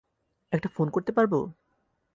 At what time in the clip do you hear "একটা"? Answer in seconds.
0.51-0.69